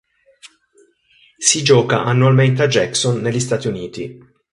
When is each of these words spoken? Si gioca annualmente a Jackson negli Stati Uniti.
Si 1.37 1.61
gioca 1.61 2.03
annualmente 2.03 2.63
a 2.63 2.67
Jackson 2.67 3.21
negli 3.21 3.39
Stati 3.39 3.67
Uniti. 3.67 4.17